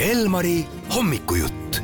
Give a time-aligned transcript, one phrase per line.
[0.00, 0.60] Elmari
[0.96, 1.78] hommikujutt.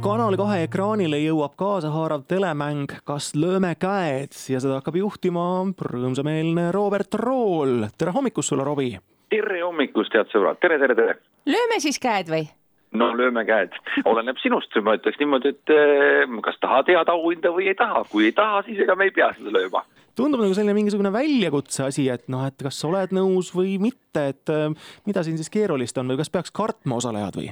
[0.00, 5.44] kanal kahe ekraanile jõuab kaasahaarav telemäng Kas lööme käed ja seda hakkab juhtima
[5.76, 7.84] rõõmsameelne Robert Rool.
[7.98, 8.96] tere hommikust sulle, Robbie!
[9.28, 11.18] tere hommikust, head sõbrad, tere, tere, tere!
[11.44, 12.48] lööme siis käed või?
[12.96, 13.76] no lööme käed,
[14.08, 18.30] oleneb sinust, ma ütleks niimoodi, et eh, kas tahad head auhinda või ei taha, kui
[18.30, 19.84] ei taha, siis ega me ei pea seda lööma
[20.20, 24.52] tundub nagu selline mingisugune väljakutse asi, et noh, et kas oled nõus või mitte, et
[24.52, 24.68] äh,
[25.08, 27.50] mida siin siis keerulist on või kas peaks kartma osalejad või?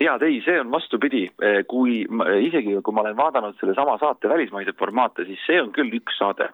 [0.00, 1.26] tead, ei, see on vastupidi,
[1.68, 1.98] kui
[2.46, 6.46] isegi kui ma olen vaadanud sellesama saate välismaiseid formaate, siis see on küll üks saade,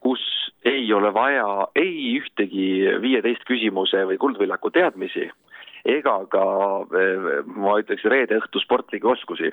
[0.00, 0.22] kus
[0.64, 5.28] ei ole vaja ei ühtegi viieteist küsimuse või kuldvõllaku teadmisi
[5.86, 6.44] ega ka
[7.46, 9.52] ma ütleks reede õhtu sportlikke oskusi.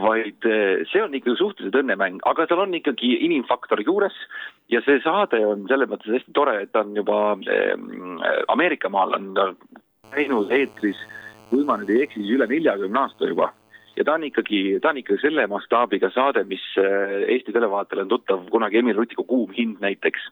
[0.00, 0.46] Vaid
[0.88, 4.16] see on ikkagi suhteliselt õnnemäng, aga seal on ikkagi inimfaktor juures
[4.70, 7.74] ja see saade on selles mõttes hästi tore, et ta on juba äh,
[8.52, 9.50] Ameerika maal on ta
[10.14, 10.98] käinud eetris,
[11.50, 13.50] kui ma nüüd ei eksi, siis üle neljakümne aasta juba.
[13.98, 18.46] Ja ta on ikkagi, ta on ikkagi selle mastaabiga saade, mis Eesti televaatajale on tuttav
[18.54, 20.30] kunagi Emil Rutiku Kuum hind näiteks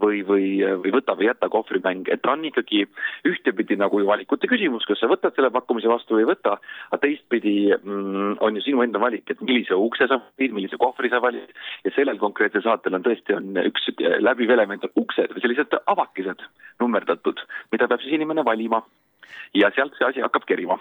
[0.00, 0.46] või, või,
[0.82, 2.84] või võta või jäta kohvrimäng, et ta on ikkagi
[3.28, 6.56] ühtepidi nagu valikute küsimus, kas sa võtad selle pakkumise vastu või ei võta,
[6.90, 11.12] aga teistpidi mm, on ju sinu enda valik, et millise ukse sa valid, millise kohvri
[11.12, 11.54] sa valid
[11.86, 13.90] ja sellel konkreetsel saatel on tõesti, on üks
[14.24, 16.46] läbiv element on uksed või sellised avakesed
[16.82, 18.82] nummerdatud, mida peab siis inimene valima.
[19.54, 20.76] Ja sealt see asi hakkab kerima.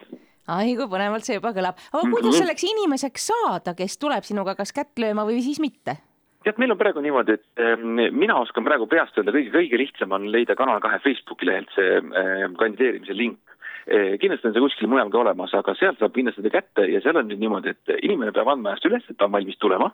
[0.50, 4.74] Ai kui põnevalt see juba kõlab, aga kuidas selleks inimeseks saada, kes tuleb sinuga kas
[4.76, 6.02] kätt lööma või siis mitte?
[6.44, 7.80] Tead, meil on praegu niimoodi, et äh,
[8.12, 12.00] mina oskan praegu peast öelda, kõige, kõige lihtsam on leida Kanal kahe Facebooki lehelt see
[12.00, 13.40] äh, kandideerimise link
[13.88, 14.16] äh,.
[14.22, 17.20] kindlasti on see kuskil mujal ka olemas, aga sealt saab kindlasti seda kätte ja seal
[17.20, 19.94] on nüüd niimoodi, et inimene peab andma ennast üles, et ta on valmis tulema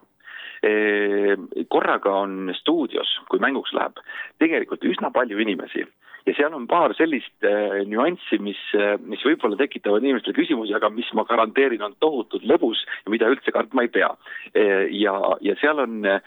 [1.71, 4.01] korraga on stuudios, kui mänguks läheb,
[4.43, 5.85] tegelikult üsna palju inimesi
[6.29, 10.91] ja seal on paar sellist äh, nüanssi, mis äh,, mis võib-olla tekitavad inimestele küsimusi, aga
[10.93, 14.11] mis ma garanteerin, on tohutult lõbus ja mida üldse kartma ei pea
[14.53, 14.87] äh,.
[15.01, 16.21] ja, ja seal on äh,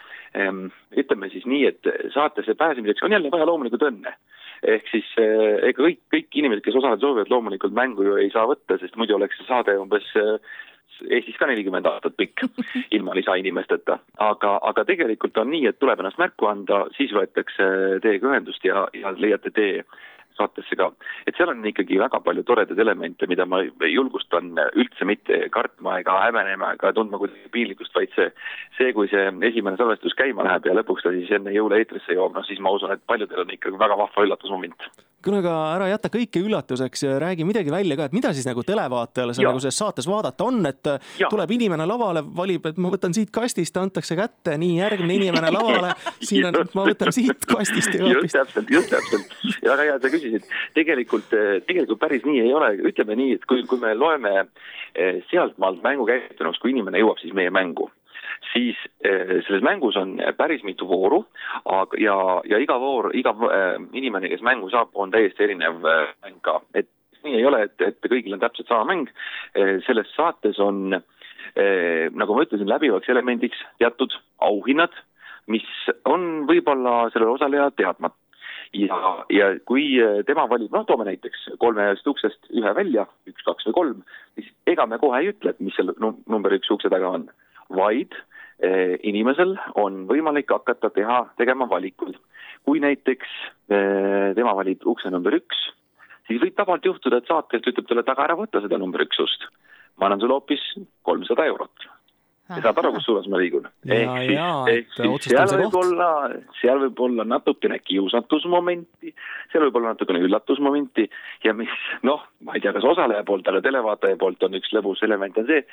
[0.99, 4.15] ütleme siis nii, et saatesse pääsemiseks on jälle vaja loomulikult õnne
[4.63, 8.45] ehk siis äh, ega kõik, kõik inimesed, kes osaleda soovivad, loomulikult mängu ju ei saa
[8.49, 10.37] võtta, sest muidu oleks see saade umbes äh,
[11.09, 12.45] Eestis ka nelikümmend aastat pikk
[12.95, 17.65] ilma lisainimesteta, aga, aga tegelikult on nii, et tuleb ennast märku anda, siis võetakse
[18.03, 19.81] teiega ühendust ja, ja leiate tee
[20.37, 20.89] saatesse ka.
[21.27, 26.19] et seal on ikkagi väga palju toredaid elemente, mida ma julgustan üldse mitte kartma ega
[26.25, 28.29] häbenema ega tundma kuidagi piinlikkust, vaid see,
[28.77, 32.37] see, kui see esimene salvestus käima läheb ja lõpuks ta siis enne jõule eetrisse jõuab,
[32.37, 34.91] noh siis ma usun, et paljudel on ikkagi väga vahva üllatusmoment
[35.23, 38.63] kuule, aga ära jäta kõike üllatuseks ja räägi midagi välja ka, et mida siis nagu
[38.67, 40.89] televaatajale seal nagu selles saates vaadata on, et
[41.19, 41.29] ja.
[41.31, 45.93] tuleb inimene lavale, valib, et ma võtan siit kastist, antakse kätte, nii järgmine inimene lavale,
[46.27, 49.37] siin on, ma võtan siit kastist ja just täpselt, just täpselt.
[49.61, 50.22] ja väga hea, et sa küsisid.
[50.77, 51.33] Tegelikult,
[51.67, 56.07] tegelikult päris nii ei ole, ütleme nii, et kui, kui me loeme eh, sealtmaalt mängu
[56.09, 57.89] käitunuks, kui inimene jõuab siis meie mängu
[58.51, 61.23] siis eh, selles mängus on päris mitu vooru
[61.99, 62.17] ja,
[62.49, 66.59] ja iga voor, iga eh, inimene, kes mängu saab, on täiesti erinev eh, mäng ka,
[66.75, 66.89] et
[67.23, 69.07] nii ei ole, et, et kõigil on täpselt sama mäng.
[69.85, 70.97] selles saates on,
[72.19, 74.11] nagu ma ütlesin, läbivaks elemendiks teatud
[74.43, 74.91] auhinnad,
[75.47, 75.69] mis
[76.03, 78.19] on võib-olla sellele osalejale teadmata
[78.73, 79.85] ja, ja kui
[80.27, 84.03] tema valib, noh, toome näiteks kolmest uksest ühe välja, üks, kaks või kolm,
[84.35, 87.27] siis ega me kohe ei ütle, et mis seal number üks ukse taga on,
[87.73, 88.17] vaid
[88.63, 92.19] Eh, inimesel on võimalik hakata teha, tegema valikuid.
[92.63, 93.31] kui näiteks
[93.75, 95.57] eh, tema valib ukse number üks,
[96.29, 99.19] siis võib tabalt juhtuda, et saatejuht ütleb talle, et aga ära võta seda number üks
[99.19, 99.49] ust.
[99.97, 100.63] ma annan sulle hoopis
[101.03, 101.89] kolmsada eurot.
[102.49, 103.69] Ja saad aru, kus suunas ma liigun?
[103.87, 104.41] ehk siis,
[104.73, 106.09] ehk siis seal võib olla,
[106.59, 109.13] seal võib olla natukene kiusatusmomenti,
[109.53, 111.07] seal võib olla natukene üllatusmomenti
[111.47, 111.73] ja mis
[112.07, 115.49] noh, ma ei tea, kas osaleja poolt, aga televaataja poolt on üks lõbus element on
[115.49, 115.63] see,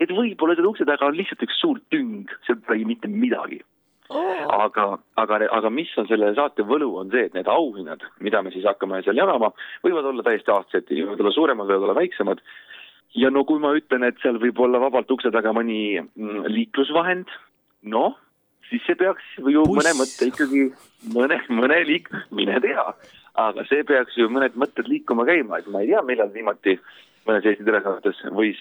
[0.00, 3.62] et võib-olla selle ukse taga on lihtsalt üks suur tüng, seal pole mitte midagi
[4.10, 4.46] oh..
[4.50, 4.86] aga,
[5.20, 8.66] aga, aga mis on selle saate võlu, on see, et need auhinnad, mida me siis
[8.68, 9.52] hakkame seal jagama,
[9.86, 12.42] võivad olla täiesti aastased, võivad olla suuremad, võivad olla väiksemad.
[13.18, 17.30] Ja no kui ma ütlen, et seal võib olla vabalt ukse taga mõni mm, liiklusvahend,
[17.94, 18.18] noh,
[18.68, 19.78] siis see peaks ju Puss.
[19.80, 20.66] mõne mõtte ikkagi,
[21.14, 22.86] mõne, mõne liik-, mine tea.
[23.40, 26.76] aga see peaks ju mõned mõtted liikuma käima, et ma ei tea, millal viimati
[27.26, 28.60] mõnes Eesti telesaates võis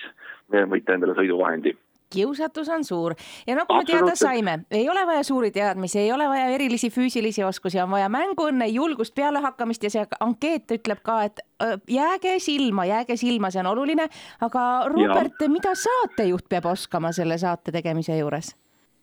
[0.50, 1.76] võita endale sõiduvahendi
[2.14, 3.16] kiusatus on suur
[3.48, 7.44] ja nagu me teada saime, ei ole vaja suuri teadmisi, ei ole vaja erilisi füüsilisi
[7.46, 11.44] oskusi, on vaja mänguõnne, julgust, pealehakkamist ja see ankeet ütleb ka, et
[11.90, 14.10] jääge silma, jääge silma, see on oluline.
[14.42, 18.56] aga Robert, mida saatejuht peab oskama selle saate tegemise juures?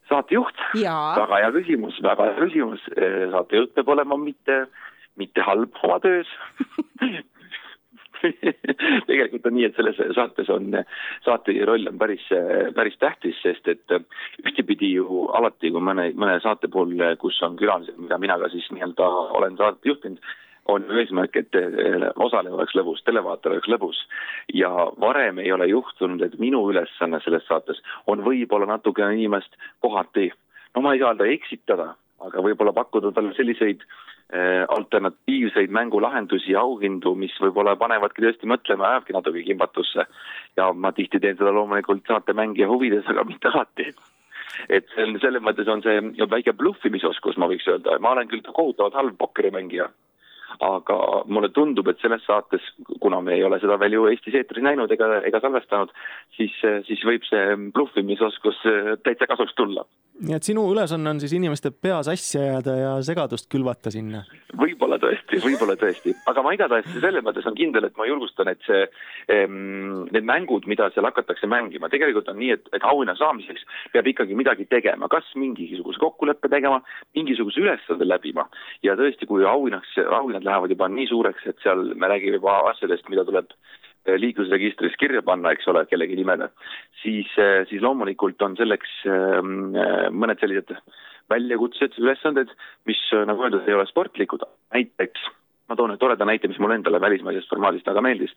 [0.08, 2.90] saatejuht, väga hea küsimus, väga hea küsimus.
[3.32, 4.66] saatejuht peab olema mitte,
[5.16, 6.30] mitte halb oma töös
[9.08, 10.78] tegelikult on nii, et selles saates on,
[11.26, 12.24] saatejuhi roll on päris,
[12.76, 13.96] päris tähtis, sest et
[14.44, 18.66] ühtepidi ju alati, kui mõne, mõne saate puhul, kus on külalised, mida mina ka siis
[18.72, 19.08] nii-öelda
[19.38, 20.34] olen saadet juhtinud,
[20.72, 21.58] on ju eesmärk, et
[22.18, 24.00] osaleja oleks lõbus, televaataja oleks lõbus.
[24.54, 24.70] ja
[25.00, 30.32] varem ei ole juhtunud, et minu ülesanne selles saates on võib-olla natukene inimest kohati,
[30.74, 34.15] no ma ei saa öelda eksitada, aga võib-olla pakkuda talle selliseid äh,
[34.68, 40.06] alternatiivseid mängulahendusi ja auhindu, mis võib-olla panevadki tõesti mõtlema, ajavadki natuke kimbatusse.
[40.56, 43.92] ja ma tihti teen seda loomulikult saatemängija huvides, aga mitte alati.
[44.68, 48.42] et see on, selles mõttes on see väike blufimisoskus, ma võiks öelda, ma olen küll
[48.42, 49.86] kohutavalt halb pokkerimängija
[50.60, 50.96] aga
[51.26, 52.64] mulle tundub, et selles saates,
[53.06, 55.92] kuna me ei ole seda veel ju Eestis eetris näinud ega, ega salvestanud,
[56.36, 56.54] siis,
[56.88, 58.58] siis võib see blufimisoskus
[59.06, 59.86] täitsa kasuks tulla.
[60.26, 64.24] nii et sinu ülesanne on siis inimeste pea sassi ajada ja segadust külvata sinna?
[64.56, 68.62] võib-olla tõesti, võib-olla tõesti, aga ma igatahes selles mõttes on kindel, et ma julgustan, et
[68.66, 68.86] see,
[69.28, 74.38] need mängud, mida seal hakatakse mängima, tegelikult on nii, et, et auhinna saamiseks peab ikkagi
[74.38, 76.80] midagi tegema, kas mingisuguse kokkuleppe tegema,
[77.18, 78.46] mingisuguse ülesande läbima
[78.86, 82.95] ja tõesti, kui auhinnaks, auhinnad lähevad juba nii suureks, et seal me räägime juba asjadest,
[83.10, 83.52] mida tuleb
[84.06, 86.50] eh, liiklusregistris kirja panna, eks ole, kellegi nimele,
[87.02, 90.76] siis, eh, siis loomulikult on selleks ehm, eh, mõned sellised
[91.32, 92.52] väljakutsed, ülesanded,
[92.86, 95.26] mis nagu öeldud, ei ole sportlikud, näiteks
[95.66, 98.30] ma toon ühe toreda näite, mis mulle endale välismaisest formaadist väga meeldis,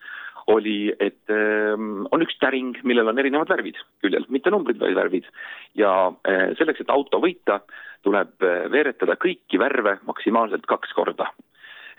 [0.49, 5.29] oli, et ähm, on üks täring, millel on erinevad värvid küljel, mitte numbrid, vaid värvid.
[5.77, 5.91] ja
[6.25, 7.59] äh, selleks, et auto võita,
[8.01, 8.41] tuleb
[8.73, 11.29] veeretada kõiki värve maksimaalselt kaks korda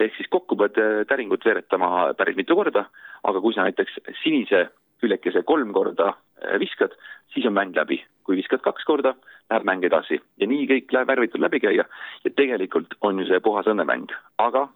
[0.01, 2.87] ehk siis kokku pead äh, täringut veeretama päris mitu korda,
[3.25, 4.69] aga kui sa näiteks sinise
[5.01, 6.95] küljekese kolm korda äh, viskad,
[7.35, 8.05] siis on mäng läbi.
[8.25, 9.15] kui viskad kaks korda,
[9.51, 10.21] läheb mäng edasi.
[10.39, 11.83] Ja nii kõik läheb värvitud läbi käia.
[12.25, 14.69] Ja tegelikult on ju see puhas õnnemäng, aga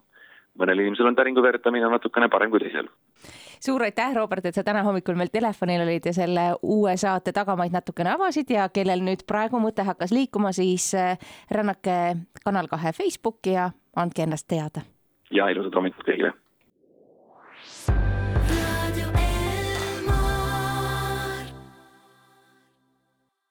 [0.59, 2.89] mõnel inimesel on täringu veeretamine natukene parem kui teisel.
[3.59, 7.71] suur aitäh, Robert, et sa täna hommikul meil telefonil olid ja selle uue saate tagamaid
[7.71, 8.51] natukene avasid.
[8.51, 11.15] Ja kellel nüüd praegu mõte hakkas liikuma, siis äh,
[11.51, 14.83] rännake Kanal kahe Facebooki ja andke ennast teada
[15.31, 16.34] ja ilusat hommikut kõigile